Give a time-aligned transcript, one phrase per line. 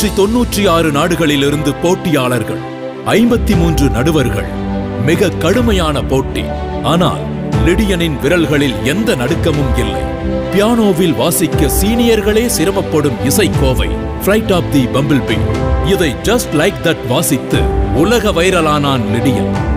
[0.00, 2.60] நூற்றி தொன்னூற்றி ஆறு நாடுகளிலிருந்து போட்டியாளர்கள்
[3.06, 4.46] ஐம்பத்தி மூன்று நடுவர்கள்.
[5.04, 6.44] மிக கடுமையான போட்டி.
[6.82, 7.20] ஆனால்
[7.66, 10.04] லிடியனின் விரல்களில் எந்த நடுக்கமும் இல்லை.
[10.52, 13.90] பியானோவில் வாசிக்க சீனியர்களே சிரமப்படும் இசைக்கோவை
[14.24, 15.38] flight of the bumble bee
[15.92, 17.60] இதை ஜஸ்ட் லைக் தட் வாசித்து
[17.94, 19.69] உலக வைரலானான் லிடியன்.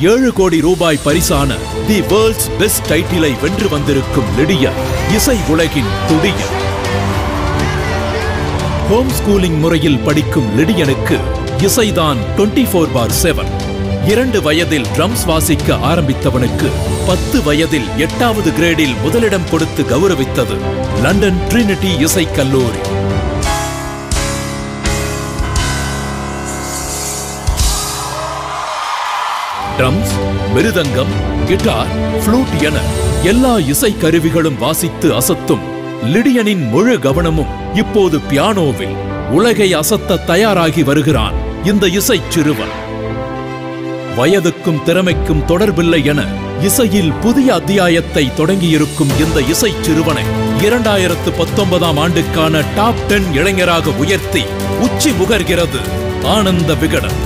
[0.00, 4.70] ஏழு கோடி ரூபாய் பரிசான தி வேர்ல்ட்ஸ் பெஸ்ட் டைட்டிலை வென்று வந்திருக்கும் லிடியா
[5.14, 6.54] இசை உலகின் துடியன்
[8.88, 11.18] ஹோம் ஸ்கூலிங் முறையில் படிக்கும் லிடியனுக்கு
[11.58, 13.50] இசைதான் 24 ஃபோர் பார் செவன்.
[14.04, 16.68] இரண்டு வயதில் ட்ரம்ஸ் வாசிக்க ஆரம்பித்தவனுக்கு
[17.06, 20.56] பத்து வயதில் எட்டாவது கிரேடில் முதலிடம் கொடுத்து கௌரவித்தது
[21.02, 22.95] லண்டன் ட்ரினிட்டி இசைக் கல்லூரி.
[29.78, 30.12] ட்ரம்ஸ்
[30.54, 31.14] மிருதங்கம்
[31.46, 31.90] கிட்டார்
[32.22, 32.76] ஃப்ளூட் என
[33.22, 35.64] எல்லா இசை கருவிகளும் வாசித்து அசத்தும்
[36.04, 38.96] லிடியனின் முழு கவனமும் இப்போது பியானோவில்
[39.30, 42.74] உலகை அசத்த தயாராகி வருகிறான் இந்த இசை சிறுவன்.
[44.18, 46.24] வயதுக்கும் திறமைக்கும் தொடர்பில்லை என
[46.62, 50.24] இசையில் புதிய அத்தியாயத்தை தொடங்கியிருக்கும் இந்த இசை சிறுவனை
[50.62, 54.44] இரண்டாயிரத்து பத்தொன்பதாம் ஆண்டுக்கான டாப் டென் இளைஞராக உயர்த்தி
[54.80, 55.80] உச்சி முகர்கிறது
[56.22, 57.25] ஆனந்த விகடன்.